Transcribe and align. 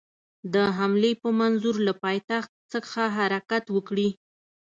د 0.53 0.55
حملې 0.77 1.11
په 1.21 1.29
منظور 1.39 1.75
له 1.87 1.93
پایتخت 2.03 2.51
څخه 2.73 3.01
حرکت 3.17 3.65
وکړي. 3.75 4.09